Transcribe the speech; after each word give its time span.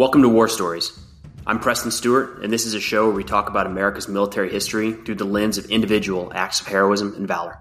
Welcome 0.00 0.22
to 0.22 0.30
War 0.30 0.48
Stories. 0.48 0.98
I'm 1.46 1.60
Preston 1.60 1.90
Stewart, 1.90 2.42
and 2.42 2.50
this 2.50 2.64
is 2.64 2.72
a 2.72 2.80
show 2.80 3.04
where 3.04 3.14
we 3.14 3.22
talk 3.22 3.50
about 3.50 3.66
America's 3.66 4.08
military 4.08 4.50
history 4.50 4.92
through 4.92 5.16
the 5.16 5.26
lens 5.26 5.58
of 5.58 5.66
individual 5.66 6.32
acts 6.34 6.58
of 6.58 6.68
heroism 6.68 7.12
and 7.16 7.28
valor. 7.28 7.58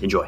Enjoy. 0.00 0.26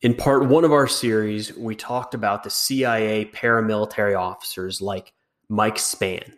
In 0.00 0.14
part 0.14 0.46
one 0.46 0.64
of 0.64 0.72
our 0.72 0.86
series, 0.88 1.54
we 1.54 1.76
talked 1.76 2.14
about 2.14 2.44
the 2.44 2.50
CIA 2.50 3.26
paramilitary 3.26 4.18
officers 4.18 4.80
like 4.80 5.12
Mike 5.50 5.76
Spann, 5.76 6.32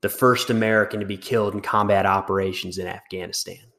the 0.00 0.08
first 0.08 0.50
American 0.50 1.00
to 1.00 1.06
be 1.06 1.16
killed 1.16 1.54
in 1.54 1.60
combat 1.60 2.06
operations 2.06 2.78
in 2.78 2.86
Afghanistan, 2.86 3.72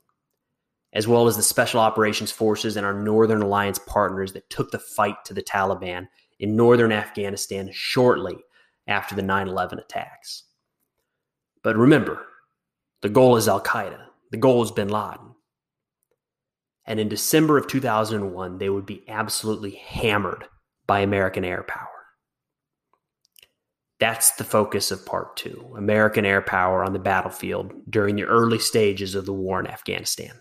as 0.94 1.08
well 1.08 1.28
as 1.28 1.38
the 1.38 1.44
Special 1.44 1.80
Operations 1.80 2.32
Forces 2.32 2.76
and 2.76 2.86
our 2.86 2.94
Northern 2.94 3.42
Alliance 3.42 3.80
partners 3.80 4.34
that 4.34 4.50
took 4.50 4.72
the 4.72 4.80
fight 4.80 5.24
to 5.26 5.34
the 5.34 5.44
Taliban 5.44 6.08
in 6.40 6.56
northern 6.56 6.92
Afghanistan 6.92 7.70
shortly 7.72 8.38
after 8.88 9.16
the 9.16 9.22
9 9.22 9.48
11 9.48 9.80
attacks. 9.80 10.44
But 11.64 11.78
remember, 11.78 12.26
the 13.02 13.10
goal 13.10 13.38
is 13.38 13.48
Al 13.48 13.62
Qaeda, 13.62 14.06
the 14.32 14.38
goal 14.38 14.64
is 14.64 14.72
bin 14.72 14.90
Laden. 14.90 15.36
And 16.86 17.00
in 17.00 17.08
December 17.08 17.58
of 17.58 17.68
2001, 17.68 18.58
they 18.58 18.70
would 18.70 18.86
be 18.86 19.08
absolutely 19.08 19.72
hammered 19.76 20.46
by 20.88 21.02
American 21.02 21.46
air 21.46 21.64
power. 21.64 21.99
That's 24.00 24.32
the 24.32 24.46
focus 24.46 24.92
of 24.92 25.06
part 25.06 25.36
two 25.36 25.74
American 25.78 26.26
air 26.26 26.42
power 26.42 26.84
on 26.84 26.94
the 26.94 27.00
battlefield 27.00 27.74
during 27.90 28.16
the 28.16 28.24
early 28.24 28.60
stages 28.60 29.14
of 29.14 29.26
the 29.26 29.34
war 29.34 29.60
in 29.60 29.68
Afghanistan. 29.68 30.32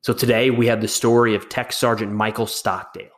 So 0.00 0.12
today 0.12 0.50
we 0.50 0.66
have 0.66 0.80
the 0.80 0.88
story 0.88 1.36
of 1.36 1.48
Tech 1.48 1.72
Sergeant 1.72 2.12
Michael 2.12 2.48
Stockdale, 2.48 3.10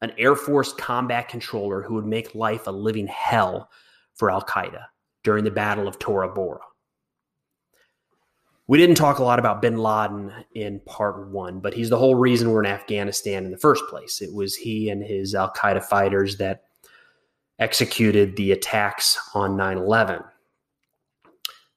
an 0.00 0.12
Air 0.16 0.34
Force 0.34 0.72
combat 0.72 1.28
controller 1.28 1.82
who 1.82 1.94
would 1.94 2.06
make 2.06 2.34
life 2.34 2.66
a 2.66 2.70
living 2.70 3.06
hell 3.06 3.68
for 4.14 4.30
Al 4.30 4.40
Qaeda 4.40 4.86
during 5.22 5.44
the 5.44 5.50
Battle 5.50 5.86
of 5.86 5.98
Tora 5.98 6.32
Bora. 6.32 6.60
We 8.66 8.78
didn't 8.78 8.96
talk 8.96 9.18
a 9.18 9.24
lot 9.24 9.38
about 9.38 9.60
bin 9.60 9.76
Laden 9.76 10.32
in 10.54 10.80
part 10.86 11.28
one, 11.28 11.60
but 11.60 11.74
he's 11.74 11.90
the 11.90 11.98
whole 11.98 12.14
reason 12.14 12.50
we're 12.50 12.64
in 12.64 12.70
Afghanistan 12.70 13.44
in 13.44 13.50
the 13.50 13.58
first 13.58 13.84
place. 13.90 14.22
It 14.22 14.32
was 14.32 14.56
he 14.56 14.88
and 14.88 15.04
his 15.04 15.34
Al 15.34 15.52
Qaeda 15.52 15.84
fighters 15.84 16.38
that 16.38 16.62
executed 17.58 18.36
the 18.36 18.52
attacks 18.52 19.18
on 19.34 19.56
9 19.56 19.78
11. 19.78 20.22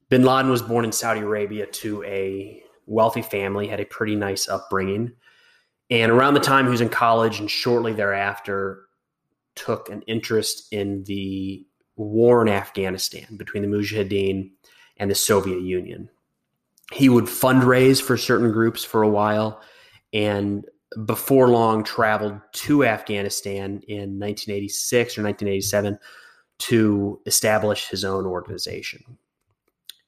Bin 0.10 0.24
Laden 0.24 0.50
was 0.50 0.62
born 0.62 0.86
in 0.86 0.92
Saudi 0.92 1.22
Arabia 1.22 1.66
to 1.66 2.04
a 2.04 2.64
wealthy 2.86 3.22
family, 3.22 3.68
had 3.68 3.80
a 3.80 3.86
pretty 3.86 4.16
nice 4.16 4.48
upbringing. 4.48 5.12
And 5.90 6.12
around 6.12 6.34
the 6.34 6.40
time 6.40 6.66
he 6.66 6.72
was 6.72 6.82
in 6.82 6.90
college 6.90 7.40
and 7.40 7.52
shortly 7.52 7.94
thereafter, 7.94 8.88
took 9.56 9.90
an 9.90 10.02
interest 10.04 10.72
in 10.72 11.04
the 11.06 11.66
war 11.96 12.42
in 12.42 12.48
Afghanistan 12.48 13.26
between 13.38 13.64
the 13.64 13.70
Mujahideen 13.70 14.52
and 14.98 15.12
the 15.12 15.16
Soviet 15.16 15.62
Union. 15.62 16.10
He 16.94 17.10
would 17.10 17.26
fundraise 17.26 18.02
for 18.02 18.16
certain 18.16 18.52
groups 18.52 18.84
for 18.84 19.02
a 19.02 19.10
while 19.10 19.62
and 20.14 20.66
before 21.06 21.50
long 21.50 21.84
traveled 21.84 22.40
to 22.54 22.86
Afghanistan 22.86 23.82
in 23.88 24.20
1986 24.20 25.18
or 25.18 25.24
1987 25.24 26.00
to 26.60 27.22
establish 27.26 27.88
his 27.88 28.04
own 28.04 28.26
organization. 28.26 29.18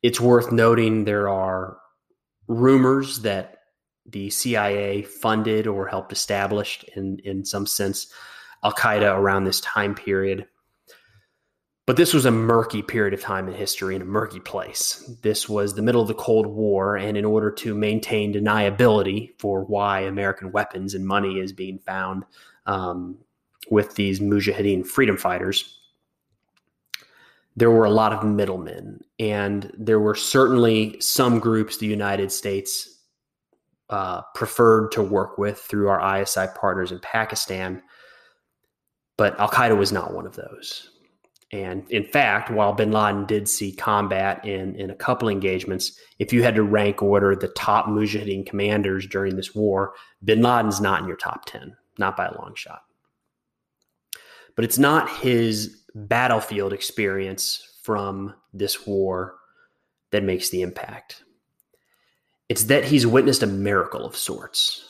It's 0.02 0.20
worth 0.20 0.52
noting 0.52 1.04
there 1.04 1.30
are 1.30 1.78
rumors 2.48 3.20
that 3.20 3.58
the 4.06 4.30
CIA 4.30 5.04
funded 5.04 5.68
or 5.68 5.88
helped 5.88 6.12
establish, 6.12 6.84
in, 6.96 7.20
in 7.24 7.46
some 7.46 7.66
sense, 7.66 8.12
Al 8.64 8.74
Qaeda 8.74 9.16
around 9.16 9.44
this 9.44 9.62
time 9.62 9.94
period. 9.94 10.48
But 11.90 11.96
this 11.96 12.14
was 12.14 12.28
a 12.28 12.32
murky 12.32 12.84
period 12.84 13.16
of 13.16 13.22
time 13.22 13.48
in 13.48 13.56
history 13.56 13.96
in 13.96 14.04
a 14.04 14.06
murky 14.06 14.40
place. 14.40 15.12
This 15.24 15.50
was 15.50 15.74
the 15.74 15.82
middle 15.82 16.04
of 16.04 16.08
the 16.08 16.14
Cold 16.14 16.46
War, 16.46 16.96
and 16.96 17.18
in 17.18 17.26
order 17.26 17.50
to 17.50 17.74
maintain 17.74 18.32
deniability 18.32 19.32
for 19.40 19.64
why 19.64 20.02
American 20.02 20.52
weapons 20.52 20.94
and 20.94 21.04
money 21.04 21.40
is 21.40 21.52
being 21.52 21.80
found 21.80 22.26
um, 22.68 23.18
with 23.72 23.96
these 23.96 24.20
Mujahideen 24.20 24.86
freedom 24.86 25.18
fighters, 25.18 25.80
there 27.56 27.72
were 27.72 27.86
a 27.86 27.90
lot 27.90 28.14
of 28.14 28.24
middlemen, 28.24 29.04
and 29.18 29.72
there 29.76 30.00
were 30.00 30.14
certainly 30.14 30.96
some 31.02 31.40
groups 31.40 31.78
the 31.78 31.88
United 31.88 32.32
States 32.32 33.00
uh, 33.90 34.22
preferred 34.36 34.92
to 34.92 35.02
work 35.02 35.40
with 35.40 35.58
through 35.58 35.88
our 35.88 36.22
ISI 36.22 36.46
partners 36.54 36.92
in 36.92 37.00
Pakistan, 37.00 37.82
but 39.18 39.40
Al 39.40 39.50
Qaeda 39.50 39.76
was 39.76 39.92
not 39.92 40.14
one 40.14 40.28
of 40.28 40.36
those. 40.36 40.92
And 41.52 41.90
in 41.90 42.04
fact, 42.04 42.52
while 42.52 42.74
bin 42.74 42.92
Laden 42.92 43.26
did 43.26 43.50
see 43.50 43.72
combat 43.72 44.46
in, 44.46 44.76
in 44.76 44.92
a 44.92 44.96
couple 44.96 45.30
engagements, 45.30 46.00
if 46.20 46.32
you 46.32 46.44
had 46.44 46.56
to 46.56 46.64
rank 46.64 47.02
order 47.02 47.36
the 47.36 47.48
top 47.50 47.88
Mujahideen 47.88 48.46
commanders 48.46 49.08
during 49.08 49.36
this 49.36 49.56
war, 49.56 49.94
bin 50.24 50.42
Laden's 50.42 50.80
not 50.80 51.02
in 51.02 51.08
your 51.08 51.18
top 51.18 51.46
10, 51.46 51.76
not 51.98 52.16
by 52.16 52.28
a 52.28 52.38
long 52.38 52.54
shot. 52.56 52.84
But 54.56 54.64
it's 54.66 54.78
not 54.78 55.10
his 55.10 55.82
battlefield 55.96 56.72
experience 56.72 57.78
from 57.82 58.36
this 58.54 58.86
war 58.86 59.36
that 60.12 60.24
makes 60.24 60.50
the 60.50 60.62
impact. 60.62 61.24
It's 62.48 62.66
that 62.66 62.84
he's 62.84 63.08
witnessed 63.08 63.44
a 63.44 63.48
miracle 63.48 64.06
of 64.06 64.16
sorts. 64.16 64.86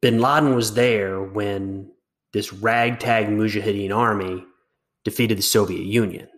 Bin 0.00 0.20
Laden 0.20 0.54
was 0.54 0.74
there 0.74 1.20
when 1.20 1.90
this 2.32 2.52
ragtag 2.52 3.26
Mujahideen 3.28 3.94
army 3.94 4.44
defeated 5.04 5.38
the 5.38 5.42
Soviet 5.42 5.84
Union. 5.84 6.28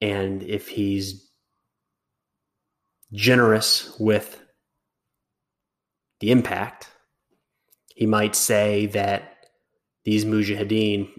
And 0.00 0.42
if 0.42 0.68
he's 0.68 1.30
generous 3.12 3.94
with 3.98 4.40
the 6.20 6.30
impact, 6.30 6.88
he 7.94 8.06
might 8.06 8.34
say 8.34 8.86
that 8.86 9.36
these 10.04 10.24
mujahideen 10.24 11.10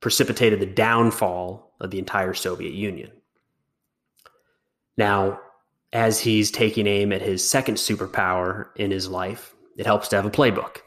precipitated 0.00 0.60
the 0.60 0.66
downfall 0.66 1.74
of 1.80 1.90
the 1.90 1.98
entire 1.98 2.34
Soviet 2.34 2.72
Union. 2.72 3.10
Now, 4.96 5.40
as 5.92 6.20
he's 6.20 6.50
taking 6.50 6.86
aim 6.86 7.12
at 7.12 7.22
his 7.22 7.46
second 7.48 7.76
superpower 7.76 8.68
in 8.76 8.90
his 8.90 9.08
life, 9.08 9.54
it 9.76 9.86
helps 9.86 10.08
to 10.08 10.16
have 10.16 10.26
a 10.26 10.30
playbook. 10.30 10.78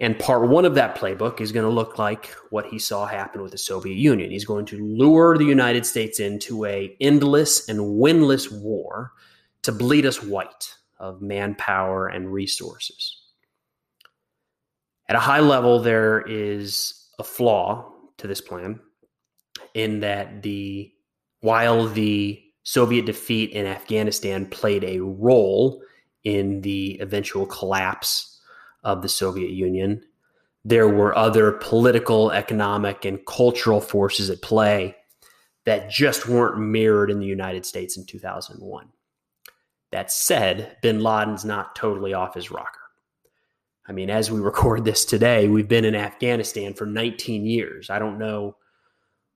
And 0.00 0.18
part 0.18 0.48
one 0.48 0.64
of 0.64 0.74
that 0.74 0.96
playbook 0.96 1.40
is 1.40 1.52
going 1.52 1.64
to 1.64 1.70
look 1.70 1.98
like 1.98 2.34
what 2.50 2.66
he 2.66 2.78
saw 2.78 3.06
happen 3.06 3.42
with 3.42 3.52
the 3.52 3.58
Soviet 3.58 3.96
Union. 3.96 4.30
He's 4.30 4.44
going 4.44 4.66
to 4.66 4.84
lure 4.84 5.38
the 5.38 5.44
United 5.44 5.86
States 5.86 6.18
into 6.18 6.64
a 6.64 6.96
endless 7.00 7.68
and 7.68 7.78
winless 7.78 8.50
war 8.50 9.12
to 9.62 9.72
bleed 9.72 10.04
us 10.04 10.22
white 10.22 10.74
of 10.98 11.22
manpower 11.22 12.08
and 12.08 12.32
resources. 12.32 13.20
At 15.08 15.16
a 15.16 15.20
high 15.20 15.40
level, 15.40 15.80
there 15.80 16.22
is 16.22 17.08
a 17.18 17.24
flaw 17.24 17.92
to 18.18 18.26
this 18.26 18.40
plan 18.40 18.80
in 19.74 20.00
that 20.00 20.42
the 20.42 20.92
while 21.40 21.86
the 21.86 22.42
Soviet 22.64 23.04
defeat 23.04 23.50
in 23.50 23.66
Afghanistan 23.66 24.46
played 24.46 24.82
a 24.82 25.00
role 25.00 25.82
in 26.24 26.62
the 26.62 26.98
eventual 27.00 27.44
collapse 27.46 28.33
of 28.84 29.02
the 29.02 29.08
Soviet 29.08 29.50
Union. 29.50 30.02
There 30.64 30.88
were 30.88 31.16
other 31.16 31.52
political, 31.52 32.30
economic, 32.30 33.04
and 33.04 33.24
cultural 33.26 33.80
forces 33.80 34.30
at 34.30 34.42
play 34.42 34.96
that 35.64 35.90
just 35.90 36.28
weren't 36.28 36.58
mirrored 36.58 37.10
in 37.10 37.18
the 37.18 37.26
United 37.26 37.66
States 37.66 37.96
in 37.96 38.04
2001. 38.06 38.88
That 39.92 40.10
said, 40.10 40.76
bin 40.82 41.00
Laden's 41.00 41.44
not 41.44 41.76
totally 41.76 42.14
off 42.14 42.34
his 42.34 42.50
rocker. 42.50 42.80
I 43.86 43.92
mean, 43.92 44.10
as 44.10 44.30
we 44.30 44.40
record 44.40 44.84
this 44.84 45.04
today, 45.04 45.48
we've 45.48 45.68
been 45.68 45.84
in 45.84 45.94
Afghanistan 45.94 46.74
for 46.74 46.86
19 46.86 47.46
years. 47.46 47.90
I 47.90 47.98
don't 47.98 48.18
know 48.18 48.56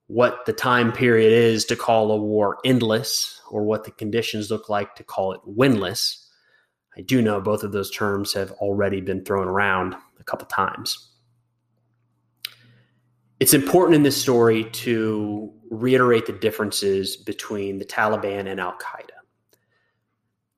what 0.08 0.46
the 0.46 0.52
time 0.54 0.90
period 0.90 1.32
is 1.32 1.66
to 1.66 1.76
call 1.76 2.10
a 2.10 2.16
war 2.16 2.58
endless 2.64 3.42
or 3.50 3.62
what 3.62 3.84
the 3.84 3.90
conditions 3.90 4.50
look 4.50 4.68
like 4.68 4.94
to 4.94 5.04
call 5.04 5.32
it 5.32 5.40
winless. 5.46 6.24
I 6.98 7.02
do 7.02 7.22
know 7.22 7.40
both 7.40 7.62
of 7.62 7.72
those 7.72 7.90
terms 7.90 8.32
have 8.34 8.50
already 8.52 9.00
been 9.00 9.24
thrown 9.24 9.46
around 9.46 9.94
a 10.18 10.24
couple 10.24 10.46
times. 10.48 11.10
It's 13.40 13.54
important 13.54 13.94
in 13.94 14.02
this 14.02 14.20
story 14.20 14.64
to 14.64 15.52
reiterate 15.70 16.26
the 16.26 16.32
differences 16.32 17.16
between 17.16 17.78
the 17.78 17.84
Taliban 17.84 18.50
and 18.50 18.58
Al 18.58 18.72
Qaeda. 18.72 19.10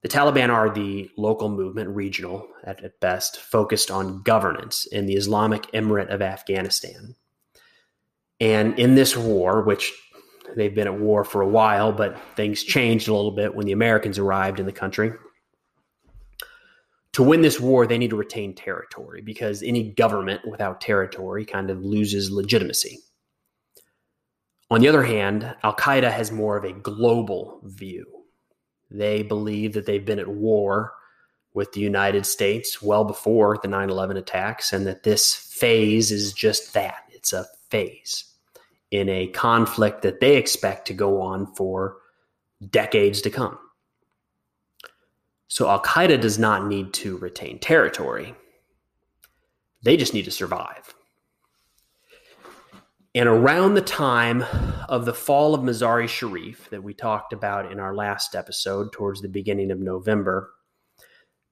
The 0.03 0.09
Taliban 0.09 0.49
are 0.49 0.71
the 0.71 1.11
local 1.19 1.51
movement, 1.51 1.91
regional 1.91 2.49
at, 2.65 2.99
best, 3.01 3.39
focused 3.39 3.91
on 3.91 4.23
governance 4.23 4.87
in 4.87 5.05
the 5.05 5.13
Islamic 5.13 5.71
Emirate 5.73 6.09
of 6.09 6.23
Afghanistan. 6.23 7.17
And 8.41 8.79
in 8.79 8.95
this 8.95 9.15
war, 9.15 9.63
which 9.63 9.93
They've 10.57 10.75
been 10.75 10.87
at 10.87 10.99
war 10.99 11.25
for 11.25 11.43
a 11.43 11.49
while, 11.49 11.93
but 11.93 12.19
things 12.37 12.63
changed 12.63 13.09
a 13.09 13.15
little 13.15 13.31
bit 13.31 13.55
when 13.55 13.67
the 13.67 13.73
Americans 13.73 14.19
arrived 14.19 14.61
in 14.61 14.67
the 14.67 14.73
country. 14.73 15.13
To 17.15 17.23
win 17.23 17.43
this 17.43 17.59
war, 17.59 17.87
they 17.87 17.99
need 17.99 18.11
to 18.11 18.17
retain 18.17 18.55
territory 18.55 19.21
because 19.21 19.63
any 19.63 19.91
government 19.91 20.47
without 20.47 20.81
territory 20.81 21.45
kind 21.45 21.71
of 21.71 21.85
loses 21.85 22.31
legitimacy. 22.31 22.99
On 24.71 24.81
the 24.81 24.89
other 24.89 25.03
hand, 25.03 25.57
Al 25.65 25.75
Qaeda 25.75 26.13
has 26.13 26.31
more 26.31 26.57
of 26.57 26.65
a 26.65 26.73
global 26.73 27.61
view. 27.65 28.07
They 28.91 29.25
believe 29.25 29.73
that 29.73 29.87
they've 29.87 30.05
been 30.05 30.21
at 30.21 30.29
war 30.29 30.93
with 31.53 31.73
the 31.73 31.81
United 31.81 32.25
States 32.25 32.81
well 32.81 33.05
before 33.05 33.59
the 33.61 33.69
9 33.69 33.91
11 33.91 34.17
attacks, 34.17 34.73
and 34.73 34.87
that 34.87 35.03
this 35.03 35.35
phase 35.35 36.13
is 36.13 36.33
just 36.33 36.75
that 36.75 37.03
it's 37.11 37.33
a 37.33 37.47
phase 37.71 38.25
in 38.93 39.09
a 39.09 39.27
conflict 39.29 40.03
that 40.03 40.21
they 40.21 40.37
expect 40.37 40.87
to 40.87 40.95
go 40.95 41.21
on 41.21 41.53
for 41.55 41.97
decades 42.71 43.21
to 43.23 43.31
come. 43.31 43.59
So 45.51 45.69
Al 45.69 45.83
Qaeda 45.83 46.21
does 46.21 46.39
not 46.39 46.69
need 46.69 46.93
to 46.95 47.17
retain 47.19 47.59
territory, 47.59 48.37
they 49.83 49.97
just 49.97 50.15
need 50.15 50.27
to 50.27 50.31
survive. 50.31 50.95
And 53.17 53.29
around 53.29 53.75
the 53.75 53.81
time 53.81 54.45
of 54.89 55.05
the 55.05 55.13
fall 55.13 55.53
of 55.53 55.63
Mazar-e 55.63 56.07
Sharif 56.07 56.71
that 56.71 56.85
we 56.85 56.95
talked 56.95 57.33
about 57.33 57.73
in 57.73 57.81
our 57.81 57.93
last 57.93 58.37
episode, 58.37 58.93
towards 58.93 59.21
the 59.21 59.29
beginning 59.29 59.73
of 59.73 59.81
November, 59.81 60.53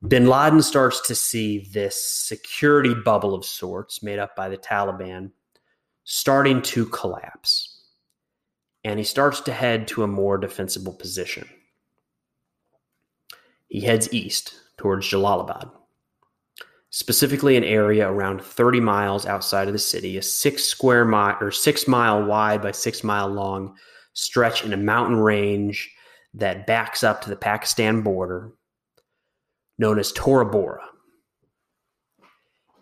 bin 0.07 0.29
Laden 0.29 0.63
starts 0.63 1.01
to 1.09 1.17
see 1.17 1.69
this 1.73 2.01
security 2.01 2.95
bubble 2.95 3.35
of 3.35 3.45
sorts 3.45 4.01
made 4.01 4.21
up 4.21 4.37
by 4.37 4.49
the 4.49 4.57
Taliban 4.57 5.33
starting 6.05 6.63
to 6.63 6.87
collapse. 6.87 7.83
And 8.85 9.01
he 9.01 9.05
starts 9.05 9.41
to 9.41 9.53
head 9.53 9.89
to 9.89 10.05
a 10.05 10.07
more 10.07 10.39
defensible 10.39 10.93
position. 10.93 11.49
He 13.69 13.81
heads 13.81 14.13
east 14.13 14.55
towards 14.79 15.07
Jalalabad, 15.07 15.71
specifically 16.91 17.57
an 17.57 17.65
area 17.65 18.11
around 18.11 18.43
30 18.43 18.81
miles 18.81 19.27
outside 19.27 19.69
of 19.69 19.75
the 19.75 19.79
city, 19.79 20.17
a 20.17 20.23
six 20.23 20.65
square 20.65 21.05
mile 21.05 21.37
or 21.41 21.51
six 21.51 21.87
mile 21.87 22.25
wide 22.25 22.63
by 22.63 22.73
six 22.73 23.05
mile 23.05 23.29
long 23.29 23.77
stretch 24.15 24.65
in 24.65 24.73
a 24.73 24.77
mountain 24.77 25.17
range 25.17 25.91
that 26.35 26.67
backs 26.67 27.05
up 27.05 27.21
to 27.23 27.31
the 27.31 27.37
Pakistan 27.37 28.03
border, 28.03 28.53
known 29.79 29.99
as 29.99 30.13
Tora 30.13 30.47
Bora. 30.47 30.85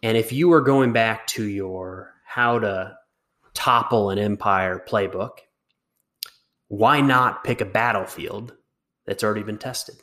And 0.02 0.16
if 0.16 0.32
you 0.32 0.52
are 0.52 0.60
going 0.60 0.92
back 0.92 1.26
to 1.28 1.44
your 1.44 2.12
how 2.24 2.60
to 2.60 2.96
topple 3.54 4.10
an 4.10 4.18
empire 4.18 4.84
playbook, 4.86 5.38
why 6.68 7.00
not 7.00 7.44
pick 7.44 7.60
a 7.60 7.64
battlefield 7.64 8.54
that's 9.06 9.24
already 9.24 9.42
been 9.42 9.58
tested? 9.58 9.96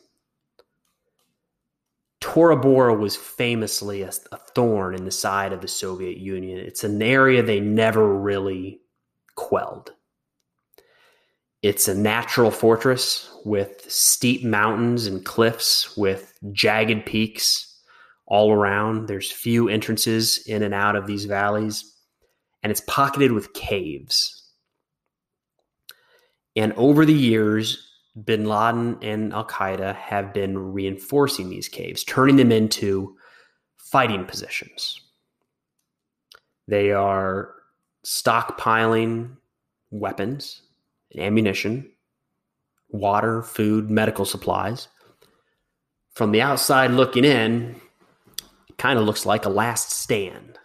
Tora 2.24 2.56
Bora 2.56 2.96
was 2.96 3.18
famously 3.18 4.02
a, 4.02 4.10
a, 4.32 4.38
thorn 4.56 4.96
in 4.96 5.04
the 5.04 5.12
side 5.12 5.52
of 5.52 5.60
the 5.60 5.68
Soviet 5.68 6.16
Union. 6.16 6.58
It's 6.58 6.86
an 6.86 7.02
area 7.02 7.44
they 7.44 7.60
never 7.60 8.18
really 8.18 8.80
quelled. 9.36 9.92
It's 11.64 11.90
a 11.90 11.94
natural 11.94 12.50
fortress 12.50 13.30
with 13.44 13.92
steep 13.92 14.42
mountains 14.42 15.06
and 15.06 15.26
cliffs 15.26 15.98
with 15.98 16.34
jagged 16.54 17.06
peaks 17.06 17.82
all 18.26 18.54
around. 18.54 19.10
There's 19.10 19.30
few 19.30 19.68
entrances 19.68 20.48
in 20.48 20.64
and 20.64 20.74
out 20.74 20.96
of 20.96 21.08
these 21.08 21.26
valleys, 21.26 21.94
and 22.64 22.72
it's 22.72 22.84
pocketed 22.88 23.34
with 23.34 23.54
caves. 23.54 24.50
And 26.56 26.72
over 26.78 27.04
the 27.04 27.12
years, 27.12 27.86
bin 28.22 28.46
Laden 28.46 28.98
and 29.02 29.34
Al 29.34 29.46
Qaeda 29.46 29.96
have 29.96 30.34
been 30.34 30.58
reinforcing 30.58 31.50
these 31.50 31.68
caves, 31.68 32.04
turning 32.04 32.36
them 32.36 32.52
into 32.52 33.16
fighting 33.78 34.26
positions. 34.26 35.02
They 36.68 36.92
are 36.92 37.54
stockpiling 38.06 39.38
weapons 39.92 40.62
and 41.12 41.24
ammunition, 41.24 41.92
water, 42.90 43.42
food, 43.42 43.90
medical 43.90 44.26
supplies. 44.26 44.88
From 46.14 46.32
the 46.32 46.42
outside 46.42 46.92
looking 46.92 47.26
in, 47.26 47.76
it 48.70 48.78
kind 48.78 49.00
of 49.00 49.06
looks 49.06 49.26
like 49.26 49.46
a 49.46 49.50
last 49.50 49.92
stand. 49.92 50.60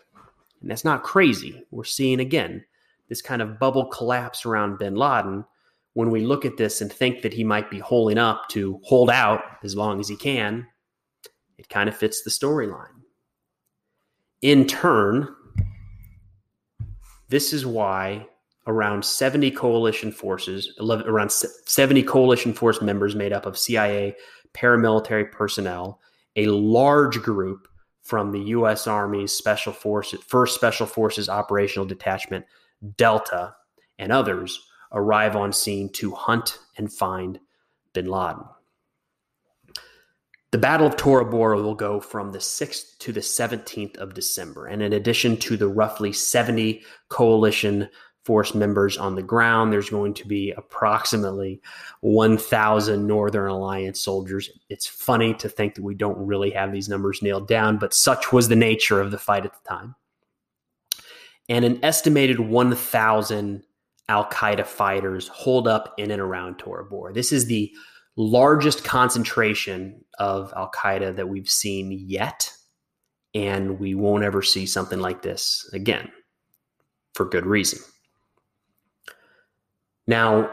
And 0.61 0.71
that's 0.71 0.85
not 0.85 1.03
crazy. 1.03 1.65
We're 1.71 1.85
seeing 1.85 2.21
again 2.21 2.65
this 3.09 3.23
kind 3.23 3.41
of 3.41 3.59
bubble 3.59 3.87
collapse 3.87 4.45
around 4.45 4.79
bin 4.79 4.95
Laden 4.95 5.45
when 5.99 6.12
we 6.12 6.21
look 6.21 6.45
at 6.45 6.56
this 6.56 6.81
and 6.81 6.93
think 6.93 7.23
that 7.23 7.33
he 7.33 7.43
might 7.43 7.69
be 7.73 7.81
holding 7.81 8.19
up 8.19 8.49
to 8.49 8.81
hold 8.85 9.11
out 9.11 9.43
as 9.65 9.75
long 9.75 9.99
as 9.99 10.09
he 10.09 10.15
can, 10.15 10.65
it 11.56 11.69
kind 11.69 11.89
of 11.89 11.97
fits 11.97 12.23
the 12.23 12.31
storyline. 12.31 13.03
In 14.41 14.65
turn, 14.69 15.27
this 17.29 17.53
is 17.53 17.67
why 17.67 18.25
around 18.69 19.05
70 19.05 19.50
coalition 19.50 20.12
forces, 20.12 20.73
11, 20.79 21.09
around 21.09 21.33
70 21.33 22.05
coalition 22.05 22.53
force 22.53 22.81
members 22.81 23.17
made 23.17 23.33
up 23.33 23.45
of 23.45 23.59
CIA 23.59 24.15
paramilitary 24.55 25.29
personnel, 25.33 26.00
a 26.37 26.47
large 26.47 27.21
group 27.23 27.67
from 28.05 28.31
the 28.31 28.43
U.S. 28.55 28.87
Army's 28.87 29.33
Special 29.33 29.73
Forces, 29.73 30.21
First 30.23 30.55
Special 30.55 30.87
Forces 30.87 31.29
Operational 31.29 31.87
Detachment, 31.87 32.47
Delta, 32.97 33.56
and 33.99 34.12
others 34.12 34.61
arrive 34.93 35.37
on 35.37 35.52
scene 35.52 35.90
to 35.90 36.12
hunt 36.12 36.58
and 36.76 36.93
find 36.93 37.38
bin 37.93 38.06
Laden. 38.06 38.44
The 40.50 40.58
Battle 40.58 40.87
of 40.87 40.96
Tora 40.96 41.26
Bora 41.26 41.61
will 41.61 41.75
go 41.75 42.00
from 42.00 42.32
the 42.32 42.38
6th 42.38 42.96
to 43.00 43.12
the 43.12 43.20
17th 43.20 43.99
of 43.99 44.14
December. 44.14 44.67
And 44.67 44.82
in 44.82 44.94
addition 44.94 45.37
to 45.38 45.58
the 45.58 45.69
roughly 45.69 46.11
70 46.11 46.82
coalition 47.11 47.90
force 48.25 48.55
members 48.55 48.96
on 48.96 49.14
the 49.14 49.23
ground, 49.23 49.73
there's 49.73 49.90
going 49.90 50.14
to 50.14 50.26
be 50.26 50.52
approximately 50.52 51.61
1,000 52.00 53.06
Northern 53.06 53.50
Alliance 53.50 54.00
soldiers. 54.00 54.50
It's 54.70 54.87
funny 54.87 55.35
to 55.35 55.50
think 55.50 55.75
that 55.75 55.82
we 55.82 55.94
don't 55.94 56.26
really 56.26 56.50
have 56.50 56.73
these 56.73 56.88
numbers 56.88 57.23
nailed 57.23 57.46
down, 57.46 57.76
but 57.76 57.93
such 57.93 58.32
was 58.32 58.49
the 58.49 58.56
nature 58.56 59.02
of 59.02 59.11
the 59.11 59.19
fight 59.19 59.44
at 59.44 59.52
the 59.52 59.69
time. 59.69 59.94
And 61.50 61.64
an 61.64 61.79
estimated 61.82 62.40
1,000 62.40 63.64
Al 64.09 64.27
Qaeda 64.27 64.67
fighters 64.67 65.29
hold 65.29 65.69
up 65.69 65.95
in 65.99 66.11
and 66.11 66.21
around 66.21 66.59
Tora 66.59 66.85
Bora. 66.85 67.12
This 67.12 67.33
is 67.33 67.47
the 67.47 67.73
largest 68.17 68.85
concentration 68.85 70.05
of 70.19 70.53
Al 70.57 70.71
Qaeda 70.71 71.17
that 71.17 71.29
we've 71.29 71.49
seen 71.49 71.93
yet. 71.93 72.53
And 73.35 73.79
we 73.79 73.95
won't 73.95 74.25
ever 74.25 74.43
see 74.43 74.67
something 74.67 74.99
like 75.00 75.23
this 75.23 75.69
again 75.73 76.11
for 77.15 77.27
good 77.27 77.47
reason. 77.47 77.79
Now, 80.07 80.50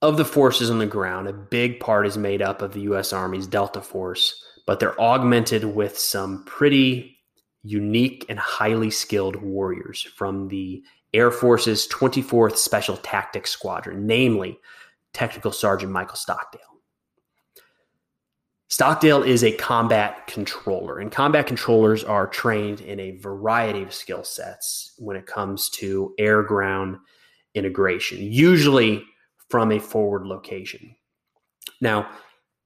of 0.00 0.16
the 0.16 0.24
forces 0.24 0.70
on 0.70 0.78
the 0.78 0.86
ground, 0.86 1.28
a 1.28 1.32
big 1.32 1.80
part 1.80 2.06
is 2.06 2.16
made 2.16 2.40
up 2.40 2.62
of 2.62 2.72
the 2.72 2.82
U.S. 2.82 3.12
Army's 3.12 3.46
Delta 3.46 3.82
Force, 3.82 4.42
but 4.66 4.80
they're 4.80 4.98
augmented 5.00 5.64
with 5.64 5.98
some 5.98 6.44
pretty 6.44 7.18
unique 7.62 8.24
and 8.28 8.38
highly 8.38 8.90
skilled 8.90 9.36
warriors 9.36 10.02
from 10.02 10.48
the 10.48 10.82
Air 11.14 11.30
Force's 11.30 11.88
24th 11.88 12.56
Special 12.56 12.96
Tactics 12.98 13.50
Squadron, 13.50 14.06
namely 14.06 14.58
Technical 15.12 15.52
Sergeant 15.52 15.90
Michael 15.90 16.16
Stockdale. 16.16 16.60
Stockdale 18.68 19.22
is 19.22 19.42
a 19.42 19.52
combat 19.52 20.26
controller, 20.26 20.98
and 20.98 21.10
combat 21.10 21.46
controllers 21.46 22.04
are 22.04 22.26
trained 22.26 22.82
in 22.82 23.00
a 23.00 23.16
variety 23.16 23.82
of 23.82 23.94
skill 23.94 24.22
sets 24.22 24.92
when 24.98 25.16
it 25.16 25.26
comes 25.26 25.70
to 25.70 26.14
air 26.18 26.42
ground 26.42 26.98
integration, 27.54 28.18
usually 28.20 29.02
from 29.48 29.72
a 29.72 29.78
forward 29.78 30.26
location. 30.26 30.94
Now, 31.80 32.10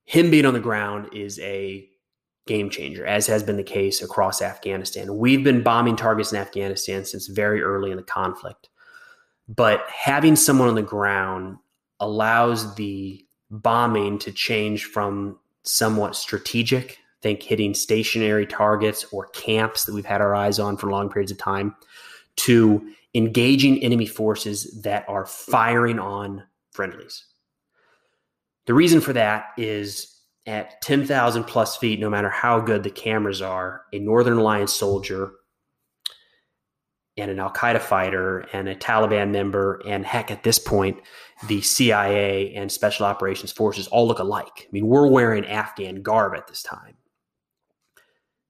him 0.05 0.31
being 0.31 0.45
on 0.45 0.55
the 0.55 0.61
ground 0.61 1.11
is 1.13 1.39
a 1.39 1.89
game 2.47 2.71
changer, 2.71 3.07
as 3.07 3.27
has 3.27 3.43
been 3.43 3.57
the 3.57 3.63
case 3.63 4.03
across 4.03 4.43
Afghanistan. 4.43 5.17
We've 5.17 5.45
been 5.45 5.63
bombing 5.63 5.97
targets 5.97 6.33
in 6.33 6.39
Afghanistan 6.39 7.05
since 7.05 7.27
very 7.27 7.63
early 7.63 7.91
in 7.91 7.97
the 7.97 8.03
conflict. 8.03 8.69
But 9.49 9.85
having 9.89 10.37
someone 10.37 10.69
on 10.69 10.75
the 10.75 10.83
ground 10.83 11.59
allows 12.01 12.75
the 12.75 13.25
bombing 13.51 14.19
to 14.21 14.33
change 14.33 14.87
from 14.87 15.39
somewhat 15.63 16.17
strategic, 16.17 16.99
think 17.21 17.43
hitting 17.43 17.75
stationary 17.75 18.47
targets 18.47 19.05
or 19.13 19.27
camps 19.29 19.85
that 19.85 19.95
we've 19.95 20.05
had 20.05 20.21
our 20.21 20.35
eyes 20.35 20.59
on 20.59 20.77
for 20.77 20.91
long 20.91 21.09
periods 21.09 21.31
of 21.31 21.39
time, 21.39 21.77
to 22.37 22.93
engaging 23.15 23.83
enemy 23.83 24.07
forces 24.07 24.81
that 24.83 25.05
are 25.09 25.27
firing 25.27 25.99
on 25.99 26.43
friendlies. 26.73 27.27
The 28.67 28.75
reason 28.75 29.01
for 29.01 29.13
that 29.13 29.51
is 29.57 30.22
at 30.47 30.81
10,000 30.83 31.45
plus 31.45 31.77
feet, 31.77 32.01
no 32.01 32.11
matter 32.11 32.31
how 32.31 32.61
good 32.61 32.83
the 32.83 32.91
cameras 32.91 33.41
are, 33.41 33.83
a 33.93 33.99
Northern 33.99 34.39
Alliance 34.39 34.73
soldier 34.73 35.33
and 37.17 37.31
an 37.31 37.39
Al 37.39 37.53
Qaeda 37.53 37.81
fighter 37.81 38.41
and 38.53 38.69
a 38.69 38.75
Taliban 38.75 39.31
member, 39.31 39.83
and 39.87 40.05
heck, 40.05 40.31
at 40.31 40.43
this 40.43 40.59
point, 40.59 40.99
the 41.47 41.61
CIA 41.61 42.55
and 42.55 42.73
Special 42.73 43.05
Operations 43.07 43.53
Forces 43.53 43.87
all 43.89 44.07
look 44.07 44.19
alike. 44.19 44.63
I 44.63 44.69
mean, 44.73 44.87
we're 44.87 45.09
wearing 45.09 45.45
Afghan 45.45 46.03
garb 46.03 46.35
at 46.35 46.49
this 46.49 46.63
time. 46.63 46.95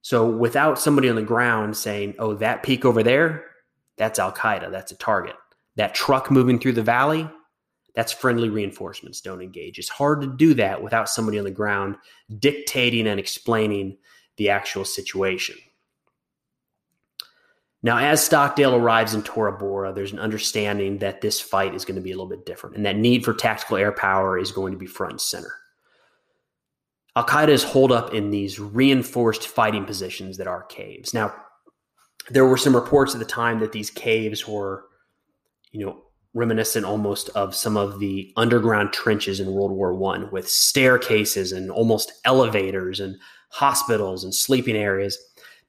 So 0.00 0.28
without 0.28 0.78
somebody 0.78 1.08
on 1.08 1.16
the 1.16 1.22
ground 1.22 1.76
saying, 1.76 2.14
oh, 2.18 2.34
that 2.34 2.62
peak 2.62 2.84
over 2.84 3.02
there, 3.02 3.44
that's 3.96 4.18
Al 4.18 4.32
Qaeda, 4.32 4.70
that's 4.70 4.92
a 4.92 4.96
target. 4.96 5.36
That 5.76 5.94
truck 5.94 6.30
moving 6.30 6.58
through 6.58 6.72
the 6.72 6.82
valley, 6.82 7.28
that's 7.94 8.12
friendly 8.12 8.48
reinforcements, 8.48 9.20
don't 9.20 9.42
engage. 9.42 9.78
It's 9.78 9.88
hard 9.88 10.20
to 10.22 10.26
do 10.26 10.54
that 10.54 10.82
without 10.82 11.08
somebody 11.08 11.38
on 11.38 11.44
the 11.44 11.50
ground 11.50 11.96
dictating 12.38 13.06
and 13.06 13.20
explaining 13.20 13.98
the 14.36 14.50
actual 14.50 14.84
situation. 14.84 15.56
Now, 17.82 17.98
as 17.98 18.24
Stockdale 18.24 18.76
arrives 18.76 19.12
in 19.12 19.22
Tora 19.22 19.52
Bora, 19.52 19.92
there's 19.92 20.12
an 20.12 20.20
understanding 20.20 20.98
that 20.98 21.20
this 21.20 21.40
fight 21.40 21.74
is 21.74 21.84
going 21.84 21.96
to 21.96 22.02
be 22.02 22.12
a 22.12 22.14
little 22.14 22.28
bit 22.28 22.46
different 22.46 22.76
and 22.76 22.86
that 22.86 22.96
need 22.96 23.24
for 23.24 23.34
tactical 23.34 23.76
air 23.76 23.92
power 23.92 24.38
is 24.38 24.52
going 24.52 24.72
to 24.72 24.78
be 24.78 24.86
front 24.86 25.12
and 25.12 25.20
center. 25.20 25.52
Al 27.16 27.26
Qaeda 27.26 27.48
is 27.48 27.64
holed 27.64 27.92
up 27.92 28.14
in 28.14 28.30
these 28.30 28.58
reinforced 28.58 29.48
fighting 29.48 29.84
positions 29.84 30.38
that 30.38 30.46
are 30.46 30.62
caves. 30.62 31.12
Now, 31.12 31.34
there 32.30 32.46
were 32.46 32.56
some 32.56 32.74
reports 32.74 33.14
at 33.14 33.18
the 33.18 33.26
time 33.26 33.58
that 33.58 33.72
these 33.72 33.90
caves 33.90 34.46
were, 34.46 34.84
you 35.72 35.84
know, 35.84 36.04
reminiscent 36.34 36.86
almost 36.86 37.28
of 37.30 37.54
some 37.54 37.76
of 37.76 37.98
the 37.98 38.32
underground 38.36 38.92
trenches 38.92 39.38
in 39.38 39.52
World 39.52 39.72
War 39.72 39.94
One, 39.94 40.30
with 40.30 40.48
staircases 40.48 41.52
and 41.52 41.70
almost 41.70 42.12
elevators 42.24 43.00
and 43.00 43.16
hospitals 43.50 44.24
and 44.24 44.34
sleeping 44.34 44.76
areas. 44.76 45.18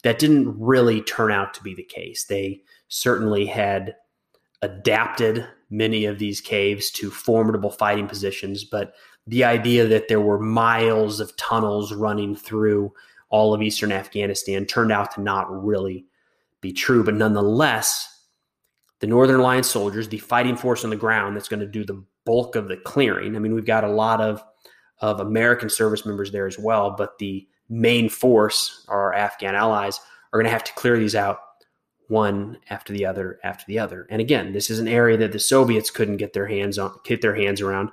That 0.03 0.20
didn't 0.20 0.60
really 0.60 1.01
turn 1.01 1.32
out 1.32 1.53
to 1.53 1.63
be 1.63 1.74
the 1.74 1.84
case. 1.84 2.25
They 2.25 2.62
certainly 2.88 3.46
had 3.46 3.96
adapted 4.62 5.46
many 5.70 6.05
of 6.05 6.20
these 6.20 6.39
caves 6.39 6.91
to 6.91 7.10
formidable 7.10 7.72
fighting 7.72 8.08
positions, 8.08 8.63
but 8.63 8.93
the 9.27 9.43
idea 9.43 9.88
that 9.88 10.08
there 10.08 10.22
were 10.22 10.39
miles 10.39 11.20
of 11.20 11.36
tunnels 11.38 11.93
running 11.93 12.36
through 12.36 12.93
all 13.29 13.53
of 13.53 13.62
eastern 13.62 13.91
Afghanistan 13.91 14.65
turned 14.65 14.91
out 14.91 15.12
to 15.15 15.22
not 15.22 15.63
really 15.63 16.05
be 16.62 16.72
true. 16.72 17.03
But 17.03 17.15
nonetheless, 17.15 18.12
the 19.03 19.07
Northern 19.07 19.41
Alliance 19.41 19.69
soldiers, 19.69 20.07
the 20.07 20.17
fighting 20.17 20.55
force 20.55 20.86
on 20.86 20.89
the 20.89 20.95
ground 20.95 21.36
that's 21.36 21.50
going 21.50 21.60
to 21.60 21.67
do 21.67 21.83
the 21.83 22.01
bulk 22.25 22.55
of 22.55 22.69
the 22.69 22.77
clearing. 22.77 23.36
I 23.36 23.39
mean, 23.39 23.53
we've 23.53 23.65
got 23.65 23.83
a 23.83 23.91
lot 23.91 24.22
of, 24.22 24.41
of 25.01 25.19
American 25.19 25.69
service 25.69 26.05
members 26.05 26.31
there 26.31 26.48
as 26.48 26.57
well, 26.57 26.95
but 26.98 27.17
the 27.19 27.45
main 27.67 28.07
force, 28.07 28.86
our 28.88 29.13
Afghan 29.13 29.55
allies, 29.55 30.00
are 30.31 30.39
going 30.39 30.45
to 30.45 30.53
have 30.53 30.63
to 30.63 30.74
clear 30.75 30.98
these 30.98 31.15
out 31.15 31.39
one 32.07 32.60
after 32.69 32.93
the 32.93 33.05
other 33.05 33.39
after 33.43 33.65
the 33.67 33.77
other. 33.77 34.07
And 34.10 34.22
again, 34.22 34.53
this 34.53 34.69
is 34.69 34.79
an 34.79 34.88
area 34.88 35.17
that 35.17 35.33
the 35.33 35.39
Soviets 35.39 35.89
couldn't 35.89 36.17
get 36.17 36.31
their 36.31 36.48
hands 36.48 36.79
on, 36.79 36.98
get 37.03 37.22
their 37.22 37.36
hands 37.36 37.60
around 37.60 37.91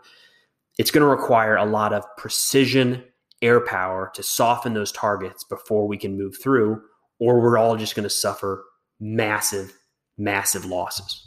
it's 0.79 0.90
going 0.90 1.02
to 1.02 1.09
require 1.09 1.57
a 1.57 1.67
lot 1.67 1.93
of 1.93 2.05
precision 2.17 3.05
air 3.43 3.61
power 3.61 4.11
to 4.14 4.23
soften 4.23 4.73
those 4.73 4.93
targets 4.93 5.45
before 5.45 5.87
we 5.87 5.99
can 5.99 6.17
move 6.17 6.37
through, 6.43 6.81
or 7.19 7.40
we're 7.40 7.59
all 7.59 7.76
just 7.76 7.95
going 7.95 8.05
to 8.05 8.09
suffer 8.09 8.64
massive, 8.99 9.75
massive 10.21 10.65
losses. 10.65 11.27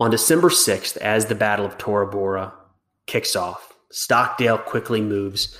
On 0.00 0.10
December 0.10 0.48
6th, 0.48 0.96
as 0.98 1.26
the 1.26 1.34
Battle 1.34 1.64
of 1.64 1.78
Tora 1.78 2.06
Bora 2.06 2.52
kicks 3.06 3.36
off, 3.36 3.74
Stockdale 3.90 4.58
quickly 4.58 5.00
moves 5.00 5.56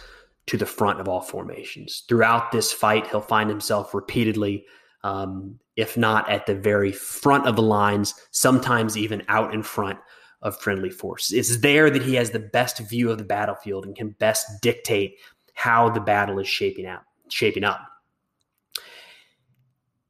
to 0.47 0.57
the 0.57 0.67
front 0.67 1.01
of 1.01 1.09
all 1.09 1.23
formations. 1.23 2.05
Throughout 2.09 2.53
this 2.53 2.73
fight, 2.73 3.07
he'll 3.09 3.21
find 3.21 3.49
himself 3.49 3.95
repeatedly, 3.95 4.67
um, 5.05 5.59
if 5.77 5.97
not 5.97 6.29
at 6.29 6.47
the 6.47 6.55
very 6.55 6.93
front 6.93 7.47
of 7.47 7.57
the 7.57 7.63
lines, 7.63 8.15
sometimes 8.31 8.97
even 8.97 9.23
out 9.29 9.55
in 9.55 9.63
front 9.63 9.99
of 10.43 10.61
friendly 10.61 10.91
forces. 10.91 11.33
It's 11.33 11.61
there 11.61 11.91
that 11.91 12.03
he 12.03 12.15
has 12.15 12.31
the 12.31 12.39
best 12.39 12.79
view 12.79 13.11
of 13.11 13.19
the 13.19 13.25
battlefield 13.25 13.87
and 13.87 13.97
can 13.97 14.11
best 14.11 14.47
dictate 14.61 15.17
how 15.55 15.89
the 15.89 16.01
battle 16.01 16.39
is 16.39 16.49
shaping 16.49 16.87
out, 16.87 17.03
shaping 17.31 17.65
up. 17.65 17.81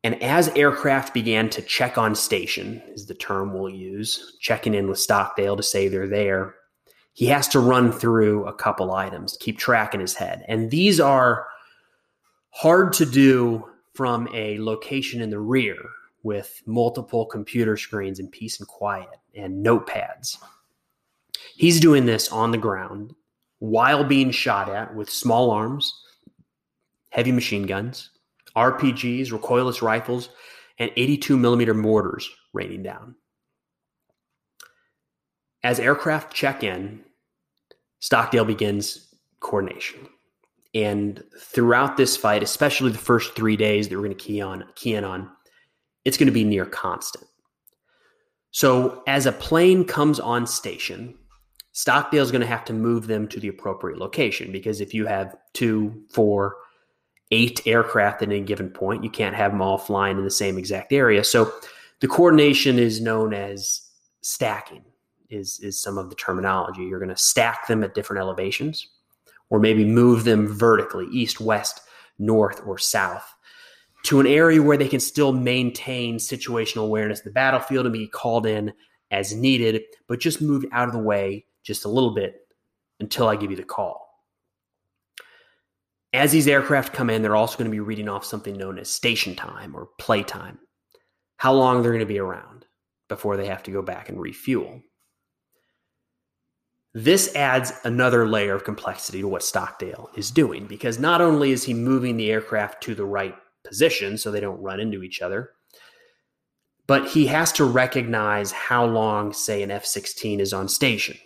And 0.06 0.22
as 0.22 0.46
aircraft 0.50 1.12
began 1.14 1.50
to 1.50 1.60
check 1.60 1.98
on 1.98 2.14
station, 2.14 2.80
is 2.94 3.06
the 3.06 3.14
term 3.14 3.52
we'll 3.52 3.68
use, 3.68 4.36
checking 4.40 4.72
in 4.72 4.86
with 4.86 5.00
Stockdale 5.00 5.56
to 5.56 5.64
say 5.64 5.88
they're 5.88 6.06
there, 6.06 6.54
he 7.12 7.26
has 7.26 7.48
to 7.48 7.58
run 7.58 7.90
through 7.90 8.46
a 8.46 8.54
couple 8.54 8.94
items, 8.94 9.36
keep 9.40 9.58
track 9.58 9.94
in 9.94 10.00
his 10.00 10.14
head. 10.14 10.44
And 10.46 10.70
these 10.70 11.00
are 11.00 11.48
hard 12.50 12.92
to 12.92 13.04
do 13.04 13.68
from 13.94 14.28
a 14.32 14.60
location 14.60 15.20
in 15.20 15.30
the 15.30 15.40
rear 15.40 15.76
with 16.22 16.62
multiple 16.66 17.26
computer 17.26 17.76
screens 17.76 18.20
and 18.20 18.30
peace 18.30 18.60
and 18.60 18.68
quiet 18.68 19.08
and 19.34 19.66
notepads. 19.66 20.38
He's 21.56 21.80
doing 21.80 22.06
this 22.06 22.30
on 22.30 22.52
the 22.52 22.58
ground 22.58 23.12
while 23.58 24.04
being 24.04 24.30
shot 24.30 24.68
at 24.68 24.94
with 24.94 25.10
small 25.10 25.50
arms, 25.50 25.92
heavy 27.08 27.32
machine 27.32 27.64
guns, 27.64 28.10
RPGs, 28.56 29.28
recoilless 29.30 29.82
rifles, 29.82 30.30
and 30.78 30.90
82 30.96 31.36
millimeter 31.36 31.74
mortars 31.74 32.28
raining 32.52 32.82
down. 32.82 33.14
As 35.62 35.80
aircraft 35.80 36.34
check 36.34 36.62
in, 36.62 37.00
Stockdale 38.00 38.44
begins 38.44 39.14
coordination. 39.40 40.08
And 40.74 41.22
throughout 41.40 41.96
this 41.96 42.16
fight, 42.16 42.42
especially 42.42 42.92
the 42.92 42.98
first 42.98 43.34
three 43.34 43.56
days 43.56 43.88
that 43.88 43.96
we're 43.96 44.04
going 44.04 44.16
to 44.16 44.24
key 44.24 44.40
on, 44.40 44.64
key 44.74 44.94
in 44.94 45.04
on, 45.04 45.30
it's 46.04 46.16
going 46.16 46.26
to 46.26 46.32
be 46.32 46.44
near 46.44 46.66
constant. 46.66 47.24
So 48.50 49.02
as 49.06 49.26
a 49.26 49.32
plane 49.32 49.84
comes 49.84 50.20
on 50.20 50.46
station, 50.46 51.16
Stockdale 51.72 52.22
is 52.22 52.30
going 52.30 52.40
to 52.40 52.46
have 52.46 52.64
to 52.66 52.72
move 52.72 53.06
them 53.06 53.28
to 53.28 53.40
the 53.40 53.48
appropriate 53.48 53.98
location 53.98 54.50
because 54.50 54.80
if 54.80 54.94
you 54.94 55.06
have 55.06 55.36
two, 55.52 56.04
four, 56.10 56.56
eight 57.30 57.60
aircraft 57.66 58.22
at 58.22 58.28
any 58.28 58.40
given 58.40 58.70
point, 58.70 59.04
you 59.04 59.10
can't 59.10 59.34
have 59.34 59.52
them 59.52 59.62
all 59.62 59.78
flying 59.78 60.18
in 60.18 60.24
the 60.24 60.30
same 60.30 60.58
exact 60.58 60.92
area. 60.92 61.24
So 61.24 61.52
the 62.00 62.08
coordination 62.08 62.78
is 62.78 63.00
known 63.00 63.34
as 63.34 63.82
stacking 64.22 64.84
is 65.28 65.58
is 65.60 65.80
some 65.80 65.98
of 65.98 66.08
the 66.08 66.16
terminology. 66.16 66.82
You're 66.82 67.00
going 67.00 67.08
to 67.08 67.16
stack 67.16 67.66
them 67.66 67.82
at 67.82 67.94
different 67.94 68.20
elevations 68.20 68.86
or 69.50 69.58
maybe 69.58 69.84
move 69.84 70.24
them 70.24 70.46
vertically, 70.46 71.06
east, 71.10 71.40
west, 71.40 71.80
north, 72.18 72.62
or 72.66 72.78
south 72.78 73.34
to 74.04 74.20
an 74.20 74.26
area 74.26 74.62
where 74.62 74.76
they 74.76 74.88
can 74.88 75.00
still 75.00 75.32
maintain 75.32 76.16
situational 76.16 76.84
awareness 76.84 77.18
of 77.18 77.24
the 77.24 77.30
battlefield 77.30 77.86
and 77.86 77.92
be 77.92 78.06
called 78.06 78.46
in 78.46 78.72
as 79.10 79.34
needed, 79.34 79.82
but 80.06 80.20
just 80.20 80.40
move 80.40 80.64
out 80.72 80.86
of 80.86 80.94
the 80.94 81.00
way 81.00 81.44
just 81.64 81.84
a 81.84 81.88
little 81.88 82.14
bit 82.14 82.46
until 83.00 83.28
I 83.28 83.34
give 83.34 83.50
you 83.50 83.56
the 83.56 83.64
call. 83.64 84.05
As 86.12 86.32
these 86.32 86.48
aircraft 86.48 86.92
come 86.92 87.10
in, 87.10 87.22
they're 87.22 87.36
also 87.36 87.58
going 87.58 87.70
to 87.70 87.74
be 87.74 87.80
reading 87.80 88.08
off 88.08 88.24
something 88.24 88.56
known 88.56 88.78
as 88.78 88.88
station 88.88 89.34
time 89.34 89.74
or 89.74 89.88
play 89.98 90.22
time, 90.22 90.58
how 91.36 91.52
long 91.52 91.82
they're 91.82 91.92
going 91.92 92.00
to 92.00 92.06
be 92.06 92.18
around 92.18 92.64
before 93.08 93.36
they 93.36 93.46
have 93.46 93.62
to 93.64 93.70
go 93.70 93.82
back 93.82 94.08
and 94.08 94.20
refuel. 94.20 94.80
This 96.94 97.34
adds 97.36 97.72
another 97.84 98.26
layer 98.26 98.54
of 98.54 98.64
complexity 98.64 99.20
to 99.20 99.28
what 99.28 99.42
Stockdale 99.42 100.08
is 100.16 100.30
doing 100.30 100.66
because 100.66 100.98
not 100.98 101.20
only 101.20 101.52
is 101.52 101.64
he 101.64 101.74
moving 101.74 102.16
the 102.16 102.30
aircraft 102.30 102.82
to 102.84 102.94
the 102.94 103.04
right 103.04 103.34
position 103.66 104.16
so 104.16 104.30
they 104.30 104.40
don't 104.40 104.62
run 104.62 104.80
into 104.80 105.02
each 105.02 105.20
other. 105.20 105.50
But 106.86 107.08
he 107.08 107.26
has 107.26 107.52
to 107.52 107.64
recognize 107.64 108.52
how 108.52 108.86
long, 108.86 109.32
say, 109.32 109.62
an 109.62 109.70
F 109.70 109.84
16 109.84 110.40
is 110.40 110.52
on 110.52 110.68
station. 110.68 111.18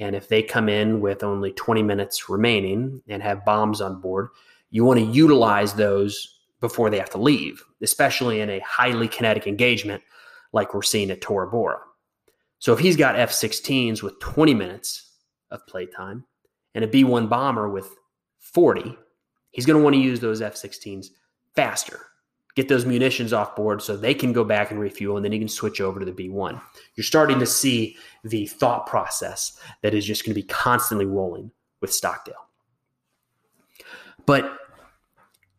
And 0.00 0.14
if 0.14 0.28
they 0.28 0.42
come 0.42 0.68
in 0.68 1.00
with 1.00 1.22
only 1.22 1.52
20 1.52 1.82
minutes 1.82 2.28
remaining 2.28 3.02
and 3.08 3.22
have 3.22 3.44
bombs 3.44 3.80
on 3.80 4.00
board, 4.00 4.28
you 4.70 4.84
want 4.84 5.00
to 5.00 5.06
utilize 5.06 5.74
those 5.74 6.40
before 6.60 6.90
they 6.90 6.98
have 6.98 7.10
to 7.10 7.18
leave, 7.18 7.62
especially 7.82 8.40
in 8.40 8.50
a 8.50 8.60
highly 8.60 9.08
kinetic 9.08 9.46
engagement 9.46 10.02
like 10.52 10.74
we're 10.74 10.82
seeing 10.82 11.10
at 11.10 11.20
Tora 11.20 11.48
Bora. 11.48 11.78
So 12.58 12.72
if 12.72 12.78
he's 12.78 12.96
got 12.96 13.18
F 13.18 13.30
16s 13.30 14.02
with 14.02 14.18
20 14.20 14.54
minutes 14.54 15.12
of 15.50 15.66
playtime 15.66 16.24
and 16.74 16.84
a 16.84 16.88
B 16.88 17.04
1 17.04 17.28
bomber 17.28 17.68
with 17.68 17.94
40, 18.40 18.96
he's 19.50 19.66
going 19.66 19.78
to 19.78 19.82
want 19.82 19.94
to 19.94 20.00
use 20.02 20.20
those 20.20 20.42
F 20.42 20.54
16s 20.54 21.06
faster. 21.54 22.06
Get 22.58 22.66
those 22.66 22.84
munitions 22.84 23.32
off 23.32 23.54
board 23.54 23.80
so 23.80 23.96
they 23.96 24.14
can 24.14 24.32
go 24.32 24.42
back 24.42 24.72
and 24.72 24.80
refuel, 24.80 25.14
and 25.14 25.24
then 25.24 25.30
you 25.30 25.38
can 25.38 25.46
switch 25.46 25.80
over 25.80 26.00
to 26.00 26.04
the 26.04 26.10
B1. 26.10 26.60
You're 26.96 27.04
starting 27.04 27.38
to 27.38 27.46
see 27.46 27.96
the 28.24 28.48
thought 28.48 28.88
process 28.88 29.56
that 29.82 29.94
is 29.94 30.04
just 30.04 30.24
going 30.24 30.32
to 30.34 30.42
be 30.42 30.48
constantly 30.48 31.06
rolling 31.06 31.52
with 31.80 31.92
Stockdale. 31.92 32.48
But 34.26 34.58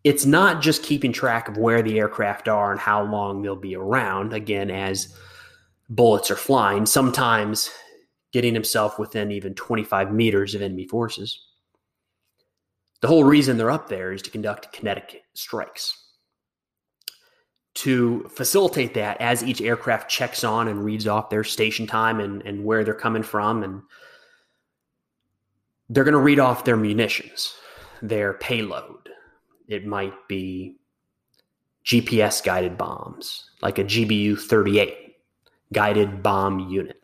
it's 0.03 0.25
not 0.25 0.61
just 0.61 0.83
keeping 0.83 1.13
track 1.13 1.47
of 1.47 1.55
where 1.55 1.81
the 1.81 1.97
aircraft 1.97 2.49
are 2.49 2.69
and 2.69 2.81
how 2.81 3.03
long 3.03 3.43
they'll 3.43 3.55
be 3.55 3.77
around. 3.77 4.33
Again, 4.33 4.69
as 4.69 5.17
bullets 5.87 6.29
are 6.29 6.35
flying, 6.35 6.85
sometimes 6.85 7.71
getting 8.33 8.53
himself 8.53 8.99
within 8.99 9.31
even 9.31 9.53
25 9.53 10.11
meters 10.11 10.53
of 10.53 10.61
enemy 10.61 10.85
forces. 10.85 11.45
The 12.99 13.07
whole 13.07 13.23
reason 13.23 13.55
they're 13.55 13.71
up 13.71 13.87
there 13.87 14.11
is 14.11 14.21
to 14.23 14.31
conduct 14.31 14.73
kinetic 14.73 15.23
strikes. 15.33 16.08
To 17.79 18.29
facilitate 18.29 18.93
that 18.93 19.19
as 19.21 19.41
each 19.41 19.61
aircraft 19.61 20.09
checks 20.09 20.43
on 20.43 20.67
and 20.67 20.83
reads 20.83 21.07
off 21.07 21.29
their 21.29 21.45
station 21.45 21.87
time 21.87 22.19
and, 22.19 22.41
and 22.41 22.65
where 22.65 22.83
they're 22.83 22.93
coming 22.93 23.23
from. 23.23 23.63
And 23.63 23.81
they're 25.87 26.03
going 26.03 26.11
to 26.13 26.19
read 26.19 26.39
off 26.39 26.65
their 26.65 26.75
munitions, 26.75 27.53
their 28.01 28.33
payload. 28.33 29.07
It 29.69 29.85
might 29.85 30.13
be 30.27 30.75
GPS 31.85 32.43
guided 32.43 32.77
bombs, 32.77 33.49
like 33.61 33.79
a 33.79 33.85
GBU 33.85 34.41
38 34.41 35.15
guided 35.71 36.21
bomb 36.21 36.59
unit. 36.69 37.01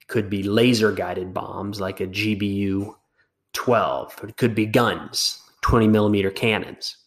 It 0.00 0.06
could 0.06 0.30
be 0.30 0.44
laser 0.44 0.92
guided 0.92 1.34
bombs, 1.34 1.80
like 1.80 2.00
a 2.00 2.06
GBU 2.06 2.94
12. 3.52 4.20
It 4.28 4.36
could 4.36 4.54
be 4.54 4.66
guns, 4.66 5.42
20 5.62 5.88
millimeter 5.88 6.30
cannons. 6.30 6.98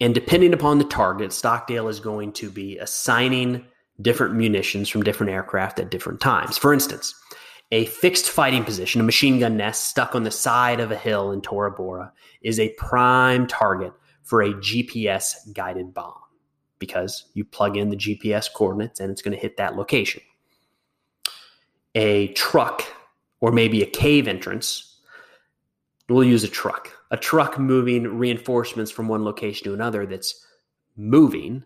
And 0.00 0.14
depending 0.14 0.52
upon 0.52 0.78
the 0.78 0.84
target, 0.84 1.32
Stockdale 1.32 1.88
is 1.88 2.00
going 2.00 2.32
to 2.34 2.50
be 2.50 2.78
assigning 2.78 3.64
different 4.00 4.34
munitions 4.34 4.88
from 4.88 5.02
different 5.02 5.32
aircraft 5.32 5.80
at 5.80 5.90
different 5.90 6.20
times. 6.20 6.58
For 6.58 6.74
instance, 6.74 7.14
a 7.72 7.86
fixed 7.86 8.28
fighting 8.28 8.64
position, 8.64 9.00
a 9.00 9.04
machine 9.04 9.40
gun 9.40 9.56
nest 9.56 9.86
stuck 9.86 10.14
on 10.14 10.24
the 10.24 10.30
side 10.30 10.80
of 10.80 10.90
a 10.90 10.96
hill 10.96 11.32
in 11.32 11.40
Tora 11.40 11.70
Bora, 11.70 12.12
is 12.42 12.60
a 12.60 12.74
prime 12.74 13.46
target 13.46 13.92
for 14.22 14.42
a 14.42 14.52
GPS 14.54 15.52
guided 15.54 15.94
bomb 15.94 16.14
because 16.78 17.24
you 17.34 17.44
plug 17.44 17.76
in 17.76 17.88
the 17.88 17.96
GPS 17.96 18.52
coordinates 18.52 19.00
and 19.00 19.10
it's 19.10 19.22
going 19.22 19.34
to 19.34 19.40
hit 19.40 19.56
that 19.56 19.76
location. 19.76 20.22
A 21.94 22.28
truck 22.28 22.84
or 23.40 23.50
maybe 23.50 23.82
a 23.82 23.86
cave 23.86 24.28
entrance, 24.28 24.98
we'll 26.08 26.24
use 26.24 26.44
a 26.44 26.48
truck 26.48 26.92
a 27.10 27.16
truck 27.16 27.58
moving 27.58 28.18
reinforcements 28.18 28.90
from 28.90 29.08
one 29.08 29.24
location 29.24 29.64
to 29.64 29.74
another 29.74 30.06
that's 30.06 30.44
moving 30.96 31.64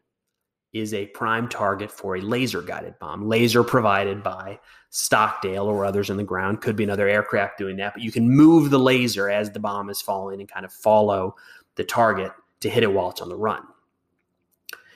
is 0.73 0.95
a 0.95 1.07
prime 1.07 1.49
target 1.49 1.91
for 1.91 2.17
a 2.17 2.21
laser 2.21 2.63
guided 2.63 2.99
bomb. 3.01 3.29
Laser 3.29 3.65
provided 3.65 4.23
by 4.23 4.59
Stockdale 4.91 5.67
or 5.67 5.85
others 5.85 6.11
in 6.11 6.17
the 6.17 6.25
ground. 6.25 6.61
Could 6.61 6.77
be 6.77 6.85
another 6.85 7.09
aircraft 7.09 7.59
doing 7.59 7.77
that, 7.77 7.95
but 7.95 8.03
you 8.03 8.13
can 8.13 8.29
move 8.29 8.71
the 8.71 8.79
laser 8.79 9.29
as 9.29 9.51
the 9.51 9.59
bomb 9.59 9.91
is 9.91 10.01
falling 10.01 10.41
and 10.41 10.49
kind 10.49 10.65
of 10.65 10.73
follow 10.73 11.35
the 11.75 11.85
target 11.85 12.33
to 12.61 12.71
hit 12.71 12.83
it 12.83 12.93
while 12.93 13.11
it's 13.11 13.21
on 13.21 13.29
the 13.29 13.37
run. 13.37 13.63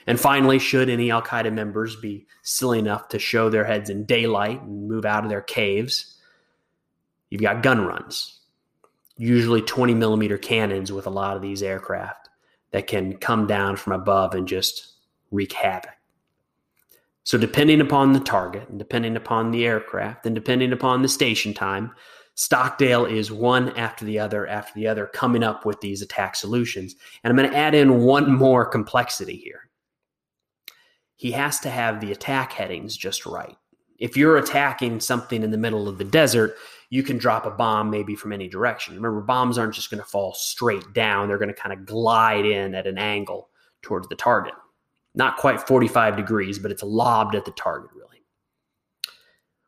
And 0.06 0.20
finally, 0.20 0.58
should 0.58 0.90
any 0.90 1.10
Al 1.10 1.22
Qaeda 1.22 1.52
members 1.52 1.96
be 1.96 2.26
silly 2.42 2.78
enough 2.78 3.08
to 3.08 3.18
show 3.18 3.48
their 3.48 3.64
heads 3.64 3.88
in 3.88 4.04
daylight 4.04 4.60
and 4.60 4.86
move 4.86 5.06
out 5.06 5.24
of 5.24 5.30
their 5.30 5.40
caves, 5.40 6.14
you've 7.30 7.40
got 7.40 7.62
gun 7.62 7.84
runs 7.84 8.33
usually 9.16 9.62
20 9.62 9.94
millimeter 9.94 10.38
cannons 10.38 10.92
with 10.92 11.06
a 11.06 11.10
lot 11.10 11.36
of 11.36 11.42
these 11.42 11.62
aircraft 11.62 12.28
that 12.72 12.86
can 12.86 13.16
come 13.16 13.46
down 13.46 13.76
from 13.76 13.92
above 13.92 14.34
and 14.34 14.48
just 14.48 14.94
wreak 15.30 15.52
havoc. 15.52 15.90
So, 17.22 17.38
depending 17.38 17.80
upon 17.80 18.12
the 18.12 18.20
target 18.20 18.68
and 18.68 18.78
depending 18.78 19.16
upon 19.16 19.50
the 19.50 19.64
aircraft 19.64 20.26
and 20.26 20.34
depending 20.34 20.72
upon 20.72 21.00
the 21.00 21.08
station 21.08 21.54
time, 21.54 21.92
Stockdale 22.34 23.06
is 23.06 23.30
one 23.30 23.70
after 23.76 24.04
the 24.04 24.18
other 24.18 24.46
after 24.46 24.72
the 24.74 24.88
other 24.88 25.06
coming 25.06 25.42
up 25.42 25.64
with 25.64 25.80
these 25.80 26.02
attack 26.02 26.34
solutions. 26.34 26.96
And 27.22 27.30
I'm 27.30 27.36
going 27.36 27.50
to 27.50 27.56
add 27.56 27.74
in 27.74 28.02
one 28.02 28.34
more 28.34 28.66
complexity 28.66 29.36
here. 29.36 29.70
He 31.16 31.30
has 31.30 31.60
to 31.60 31.70
have 31.70 32.00
the 32.00 32.12
attack 32.12 32.52
headings 32.52 32.96
just 32.96 33.24
right. 33.24 33.56
If 33.98 34.16
you're 34.16 34.36
attacking 34.36 35.00
something 35.00 35.42
in 35.42 35.52
the 35.52 35.56
middle 35.56 35.88
of 35.88 35.98
the 35.98 36.04
desert, 36.04 36.56
you 36.94 37.02
can 37.02 37.18
drop 37.18 37.44
a 37.44 37.50
bomb 37.50 37.90
maybe 37.90 38.14
from 38.14 38.32
any 38.32 38.46
direction. 38.46 38.94
Remember, 38.94 39.20
bombs 39.20 39.58
aren't 39.58 39.74
just 39.74 39.90
going 39.90 40.00
to 40.00 40.08
fall 40.08 40.32
straight 40.32 40.92
down, 40.92 41.26
they're 41.26 41.38
going 41.38 41.52
to 41.52 41.60
kind 41.60 41.72
of 41.72 41.84
glide 41.84 42.46
in 42.46 42.72
at 42.72 42.86
an 42.86 42.98
angle 42.98 43.48
towards 43.82 44.06
the 44.06 44.14
target. 44.14 44.54
Not 45.12 45.36
quite 45.36 45.66
45 45.66 46.16
degrees, 46.16 46.60
but 46.60 46.70
it's 46.70 46.84
lobbed 46.84 47.34
at 47.34 47.46
the 47.46 47.50
target, 47.50 47.90
really. 47.96 48.22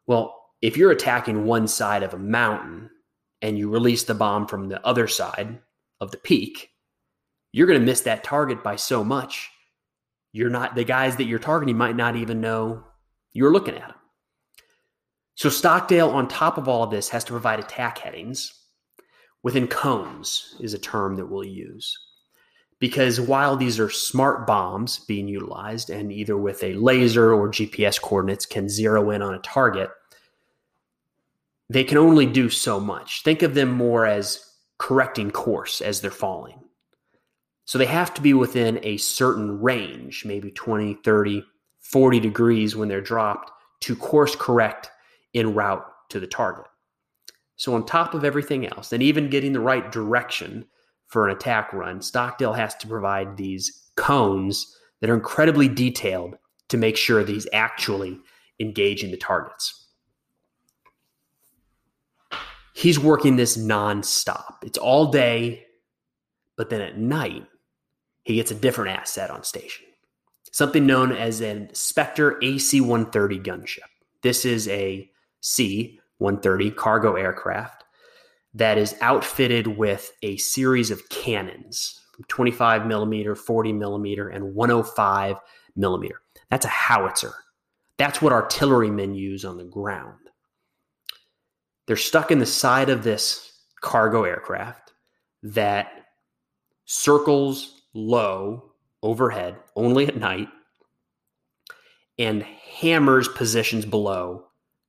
Well, 0.06 0.40
if 0.62 0.76
you're 0.76 0.92
attacking 0.92 1.46
one 1.46 1.66
side 1.66 2.04
of 2.04 2.14
a 2.14 2.18
mountain 2.18 2.90
and 3.42 3.58
you 3.58 3.70
release 3.70 4.04
the 4.04 4.14
bomb 4.14 4.46
from 4.46 4.68
the 4.68 4.84
other 4.86 5.08
side 5.08 5.58
of 6.00 6.12
the 6.12 6.18
peak, 6.18 6.70
you're 7.50 7.66
going 7.66 7.80
to 7.80 7.84
miss 7.84 8.02
that 8.02 8.22
target 8.22 8.62
by 8.62 8.76
so 8.76 9.02
much. 9.02 9.50
You're 10.30 10.48
not 10.48 10.76
the 10.76 10.84
guys 10.84 11.16
that 11.16 11.24
you're 11.24 11.40
targeting 11.40 11.76
might 11.76 11.96
not 11.96 12.14
even 12.14 12.40
know 12.40 12.84
you're 13.32 13.52
looking 13.52 13.74
at 13.74 13.88
them. 13.88 13.95
So 15.36 15.50
Stockdale, 15.50 16.08
on 16.08 16.28
top 16.28 16.56
of 16.56 16.66
all 16.66 16.82
of 16.82 16.90
this, 16.90 17.10
has 17.10 17.22
to 17.24 17.32
provide 17.32 17.60
attack 17.60 17.98
headings 17.98 18.54
within 19.42 19.68
cones, 19.68 20.56
is 20.60 20.72
a 20.72 20.78
term 20.78 21.14
that 21.16 21.26
we'll 21.26 21.44
use. 21.44 21.96
Because 22.78 23.20
while 23.20 23.54
these 23.54 23.78
are 23.78 23.90
smart 23.90 24.46
bombs 24.46 25.00
being 25.00 25.28
utilized, 25.28 25.90
and 25.90 26.10
either 26.10 26.38
with 26.38 26.64
a 26.64 26.72
laser 26.74 27.34
or 27.34 27.50
GPS 27.50 28.00
coordinates 28.00 28.46
can 28.46 28.66
zero 28.68 29.10
in 29.10 29.20
on 29.20 29.34
a 29.34 29.38
target, 29.40 29.90
they 31.68 31.84
can 31.84 31.98
only 31.98 32.24
do 32.24 32.48
so 32.48 32.80
much. 32.80 33.22
Think 33.22 33.42
of 33.42 33.54
them 33.54 33.70
more 33.70 34.06
as 34.06 34.54
correcting 34.78 35.30
course 35.30 35.82
as 35.82 36.00
they're 36.00 36.10
falling. 36.10 36.58
So 37.66 37.76
they 37.76 37.86
have 37.86 38.14
to 38.14 38.22
be 38.22 38.32
within 38.32 38.80
a 38.82 38.96
certain 38.96 39.60
range, 39.60 40.24
maybe 40.24 40.50
20, 40.50 40.94
30, 41.04 41.44
40 41.80 42.20
degrees 42.20 42.74
when 42.74 42.88
they're 42.88 43.02
dropped, 43.02 43.50
to 43.80 43.94
course 43.94 44.34
correct 44.34 44.90
en 45.36 45.54
route 45.54 45.84
to 46.08 46.18
the 46.18 46.26
target. 46.26 46.66
So, 47.56 47.74
on 47.74 47.86
top 47.86 48.14
of 48.14 48.24
everything 48.24 48.66
else, 48.66 48.92
and 48.92 49.02
even 49.02 49.30
getting 49.30 49.52
the 49.52 49.60
right 49.60 49.90
direction 49.90 50.66
for 51.06 51.28
an 51.28 51.36
attack 51.36 51.72
run, 51.72 52.02
Stockdale 52.02 52.52
has 52.52 52.74
to 52.76 52.88
provide 52.88 53.36
these 53.36 53.90
cones 53.96 54.76
that 55.00 55.08
are 55.10 55.14
incredibly 55.14 55.68
detailed 55.68 56.36
to 56.68 56.76
make 56.76 56.96
sure 56.96 57.22
that 57.22 57.32
he's 57.32 57.48
actually 57.52 58.18
engaging 58.60 59.10
the 59.10 59.16
targets. 59.16 59.86
He's 62.74 62.98
working 62.98 63.36
this 63.36 63.56
nonstop. 63.56 64.56
It's 64.62 64.76
all 64.76 65.10
day, 65.10 65.64
but 66.56 66.68
then 66.68 66.82
at 66.82 66.98
night, 66.98 67.46
he 68.24 68.34
gets 68.34 68.50
a 68.50 68.54
different 68.54 68.98
asset 68.98 69.30
on 69.30 69.44
station 69.44 69.86
something 70.56 70.86
known 70.86 71.12
as 71.12 71.42
an 71.42 71.68
Spectre 71.74 72.38
AC 72.42 72.80
130 72.80 73.40
gunship. 73.40 73.80
This 74.22 74.46
is 74.46 74.66
a 74.68 75.10
C 75.40 75.98
130 76.18 76.70
cargo 76.72 77.14
aircraft 77.14 77.84
that 78.54 78.78
is 78.78 78.96
outfitted 79.00 79.66
with 79.66 80.12
a 80.22 80.36
series 80.38 80.90
of 80.90 81.08
cannons 81.08 82.00
25 82.28 82.86
millimeter, 82.86 83.34
40 83.34 83.74
millimeter, 83.74 84.28
and 84.30 84.54
105 84.54 85.36
millimeter. 85.76 86.22
That's 86.50 86.64
a 86.64 86.70
howitzer. 86.70 87.34
That's 87.98 88.22
what 88.22 88.32
artillerymen 88.32 89.14
use 89.14 89.44
on 89.44 89.58
the 89.58 89.64
ground. 89.64 90.18
They're 91.86 91.96
stuck 91.96 92.30
in 92.30 92.38
the 92.38 92.46
side 92.46 92.88
of 92.88 93.04
this 93.04 93.52
cargo 93.80 94.24
aircraft 94.24 94.92
that 95.42 95.92
circles 96.86 97.82
low 97.94 98.72
overhead 99.02 99.56
only 99.76 100.06
at 100.06 100.16
night 100.16 100.48
and 102.18 102.42
hammers 102.42 103.28
positions 103.28 103.84
below 103.84 104.45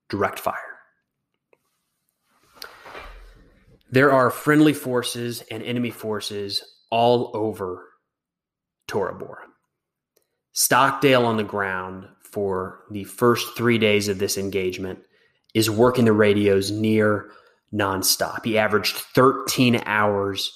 direct 0.10 0.40
fire. 0.40 0.56
There 3.90 4.12
are 4.12 4.30
friendly 4.30 4.74
forces 4.74 5.44
and 5.50 5.64
enemy 5.64 5.92
forces 5.92 6.64
all 6.92 7.32
over 7.34 7.86
Tora 8.88 9.16
Bora. 9.16 9.44
Stockdale 10.54 11.26
on 11.26 11.38
the 11.38 11.44
ground 11.44 12.06
for 12.24 12.84
the 12.92 13.06
first 13.06 13.56
three 13.56 13.78
days 13.78 14.08
of 14.08 14.20
this 14.20 14.38
engagement 14.38 15.00
is 15.54 15.70
working 15.70 16.06
the 16.06 16.14
radios 16.14 16.72
near 16.72 17.32
nonstop. 17.74 18.44
He 18.44 18.58
averaged 18.58 18.96
13 18.96 19.82
hours 19.86 20.52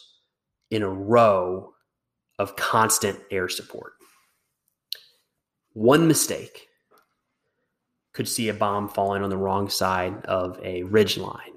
in 0.70 0.82
a 0.84 0.90
row 0.90 1.74
of 2.40 2.56
constant 2.56 3.20
air 3.30 3.48
support. 3.48 3.94
One 5.74 6.08
mistake 6.08 6.68
could 8.14 8.28
see 8.28 8.50
a 8.50 8.54
bomb 8.54 8.90
falling 8.90 9.24
on 9.24 9.30
the 9.30 9.38
wrong 9.38 9.70
side 9.70 10.26
of 10.26 10.60
a 10.64 10.84
ridge 10.84 11.18
line, 11.18 11.54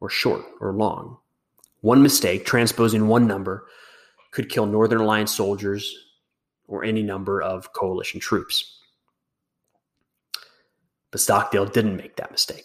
or 0.00 0.08
short 0.08 0.44
or 0.60 0.72
long. 0.72 1.18
One 1.80 2.02
mistake, 2.02 2.44
transposing 2.44 3.08
one 3.08 3.26
number, 3.26 3.66
could 4.32 4.48
kill 4.48 4.66
Northern 4.66 5.00
Alliance 5.00 5.32
soldiers 5.32 5.94
or 6.68 6.84
any 6.84 7.02
number 7.02 7.40
of 7.42 7.72
coalition 7.72 8.20
troops. 8.20 8.80
But 11.10 11.20
Stockdale 11.20 11.66
didn't 11.66 11.96
make 11.96 12.16
that 12.16 12.30
mistake. 12.30 12.64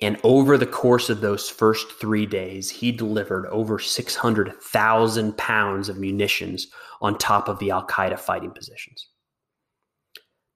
And 0.00 0.18
over 0.24 0.58
the 0.58 0.66
course 0.66 1.08
of 1.08 1.20
those 1.20 1.48
first 1.48 1.90
three 1.92 2.26
days, 2.26 2.68
he 2.68 2.92
delivered 2.92 3.46
over 3.46 3.78
600,000 3.78 5.38
pounds 5.38 5.88
of 5.88 5.96
munitions 5.96 6.66
on 7.00 7.16
top 7.16 7.48
of 7.48 7.58
the 7.58 7.70
Al 7.70 7.86
Qaeda 7.86 8.18
fighting 8.18 8.50
positions. 8.50 9.08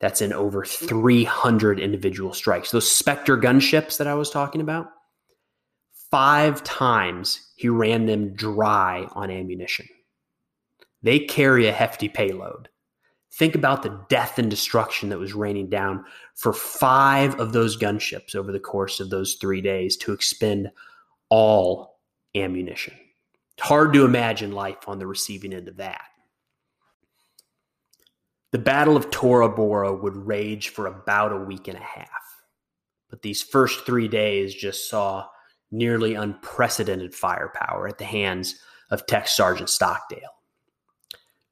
That's 0.00 0.22
in 0.22 0.32
over 0.32 0.64
300 0.64 1.78
individual 1.78 2.32
strikes. 2.32 2.70
Those 2.70 2.90
Spectre 2.90 3.36
gunships 3.36 3.98
that 3.98 4.06
I 4.06 4.14
was 4.14 4.30
talking 4.30 4.60
about, 4.60 4.88
five 6.10 6.64
times 6.64 7.52
he 7.56 7.68
ran 7.68 8.06
them 8.06 8.34
dry 8.34 9.06
on 9.12 9.30
ammunition. 9.30 9.86
they 11.02 11.18
carry 11.20 11.66
a 11.66 11.72
hefty 11.72 12.08
payload. 12.08 12.68
Think 13.32 13.54
about 13.54 13.82
the 13.82 14.04
death 14.08 14.38
and 14.38 14.50
destruction 14.50 15.08
that 15.10 15.18
was 15.18 15.34
raining 15.34 15.70
down 15.70 16.04
for 16.34 16.52
five 16.52 17.38
of 17.38 17.52
those 17.52 17.78
gunships 17.78 18.34
over 18.34 18.50
the 18.50 18.58
course 18.58 18.98
of 19.00 19.08
those 19.08 19.34
three 19.34 19.60
days 19.60 19.96
to 19.98 20.12
expend 20.12 20.70
all 21.28 22.00
ammunition. 22.34 22.94
It's 23.56 23.66
Hard 23.66 23.92
to 23.92 24.04
imagine 24.04 24.52
life 24.52 24.88
on 24.88 24.98
the 24.98 25.06
receiving 25.06 25.54
end 25.54 25.68
of 25.68 25.76
that. 25.76 26.02
The 28.52 28.58
Battle 28.58 28.96
of 28.96 29.10
Tora 29.10 29.48
Bora 29.48 29.94
would 29.94 30.16
rage 30.16 30.70
for 30.70 30.86
about 30.86 31.32
a 31.32 31.36
week 31.36 31.68
and 31.68 31.78
a 31.78 31.82
half. 31.82 32.08
But 33.08 33.22
these 33.22 33.42
first 33.42 33.86
three 33.86 34.08
days 34.08 34.54
just 34.54 34.88
saw 34.90 35.26
nearly 35.70 36.14
unprecedented 36.14 37.14
firepower 37.14 37.86
at 37.86 37.98
the 37.98 38.04
hands 38.04 38.56
of 38.90 39.06
Tech 39.06 39.28
Sergeant 39.28 39.70
Stockdale. 39.70 40.34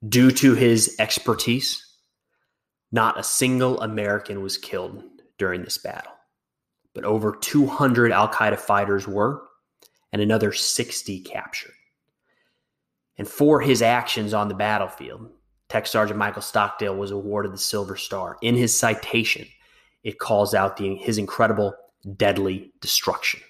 Due 0.09 0.31
to 0.33 0.55
his 0.55 0.97
expertise, 0.99 1.85
not 2.91 3.19
a 3.19 3.23
single 3.23 3.81
American 3.81 4.43
was 4.43 4.59
killed 4.59 5.05
during 5.39 5.63
this 5.63 5.79
battle, 5.79 6.13
but 6.95 7.05
over 7.05 7.33
200 7.33 8.11
Al 8.11 8.29
Qaeda 8.29 8.59
fighters 8.59 9.07
were, 9.07 9.43
and 10.13 10.23
another 10.23 10.53
60 10.53 11.21
captured. 11.21 11.75
And 13.19 13.29
for 13.29 13.61
his 13.61 13.83
actions 13.83 14.33
on 14.33 14.49
the 14.49 14.55
battlefield, 14.55 15.31
Tech 15.69 15.87
Sergeant 15.87 16.19
Michael 16.19 16.43
Stockdale 16.43 16.97
was 16.97 17.11
awarded 17.11 17.53
the 17.53 17.59
Silver 17.59 17.97
Star. 17.97 18.39
In 18.41 18.55
his 18.55 18.77
citation, 18.77 19.47
it 20.03 20.19
calls 20.19 20.55
out 20.55 20.77
the, 20.77 20.97
his 20.97 21.19
incredible 21.19 21.75
deadly 22.17 22.73
destruction. 22.81 23.41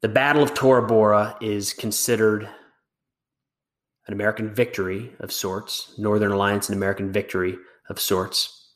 The 0.00 0.08
Battle 0.08 0.42
of 0.42 0.54
Tora 0.54 0.86
Bora 0.86 1.36
is 1.40 1.72
considered 1.72 2.48
an 4.06 4.12
American 4.12 4.54
victory 4.54 5.12
of 5.20 5.32
sorts, 5.32 5.92
Northern 5.98 6.32
Alliance, 6.32 6.68
an 6.68 6.76
American 6.76 7.12
victory 7.12 7.56
of 7.88 8.00
sorts. 8.00 8.72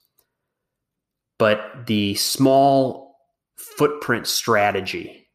But 1.39 1.87
the 1.87 2.15
small 2.17 3.17
footprint 3.57 4.27
strategy 4.27 5.29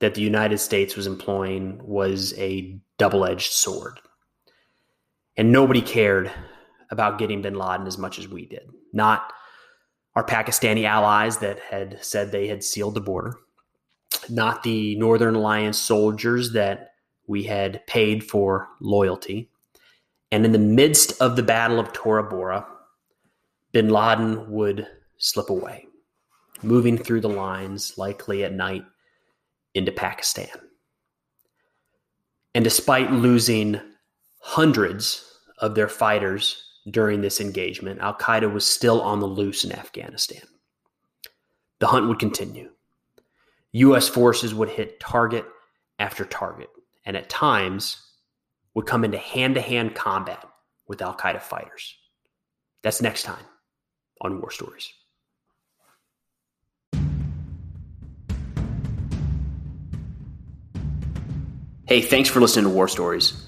that 0.00 0.14
the 0.14 0.20
United 0.22 0.58
States 0.58 0.96
was 0.96 1.06
employing 1.06 1.80
was 1.82 2.36
a 2.38 2.78
double 2.98 3.24
edged 3.24 3.52
sword. 3.52 4.00
And 5.38 5.52
nobody 5.52 5.80
cared 5.80 6.32
about 6.90 7.18
getting 7.18 7.42
bin 7.42 7.54
Laden 7.54 7.86
as 7.86 7.96
much 7.96 8.18
as 8.18 8.26
we 8.26 8.44
did. 8.44 8.70
Not 8.92 9.32
our 10.16 10.24
Pakistani 10.24 10.84
allies 10.84 11.38
that 11.38 11.60
had 11.60 12.04
said 12.04 12.32
they 12.32 12.48
had 12.48 12.64
sealed 12.64 12.94
the 12.94 13.00
border, 13.00 13.36
not 14.28 14.64
the 14.64 14.96
Northern 14.96 15.36
Alliance 15.36 15.78
soldiers 15.78 16.52
that 16.54 16.94
we 17.28 17.44
had 17.44 17.86
paid 17.86 18.24
for 18.24 18.66
loyalty. 18.80 19.48
And 20.32 20.44
in 20.44 20.50
the 20.50 20.58
midst 20.58 21.22
of 21.22 21.36
the 21.36 21.42
Battle 21.44 21.78
of 21.78 21.92
Tora 21.92 22.24
Bora, 22.24 22.66
bin 23.70 23.90
Laden 23.90 24.50
would 24.50 24.88
slip 25.18 25.50
away, 25.50 25.86
moving 26.62 26.98
through 26.98 27.20
the 27.20 27.28
lines, 27.28 27.96
likely 27.96 28.42
at 28.42 28.52
night, 28.52 28.84
into 29.72 29.92
Pakistan. 29.92 30.48
And 32.56 32.64
despite 32.64 33.12
losing 33.12 33.80
hundreds 34.40 35.27
of 35.58 35.74
their 35.74 35.88
fighters 35.88 36.64
during 36.90 37.20
this 37.20 37.40
engagement, 37.40 38.00
Al 38.00 38.14
Qaeda 38.14 38.52
was 38.52 38.64
still 38.64 39.00
on 39.00 39.20
the 39.20 39.26
loose 39.26 39.64
in 39.64 39.72
Afghanistan. 39.72 40.42
The 41.80 41.86
hunt 41.86 42.08
would 42.08 42.18
continue. 42.18 42.70
U.S. 43.72 44.08
forces 44.08 44.54
would 44.54 44.70
hit 44.70 44.98
target 44.98 45.44
after 45.98 46.24
target, 46.24 46.70
and 47.04 47.16
at 47.16 47.28
times 47.28 48.02
would 48.74 48.86
come 48.86 49.04
into 49.04 49.18
hand 49.18 49.56
to 49.56 49.60
hand 49.60 49.94
combat 49.94 50.44
with 50.86 51.02
Al 51.02 51.14
Qaeda 51.14 51.42
fighters. 51.42 51.96
That's 52.82 53.02
next 53.02 53.24
time 53.24 53.44
on 54.20 54.40
War 54.40 54.50
Stories. 54.50 54.92
Hey, 61.86 62.02
thanks 62.02 62.28
for 62.28 62.40
listening 62.40 62.66
to 62.66 62.70
War 62.70 62.86
Stories. 62.86 63.47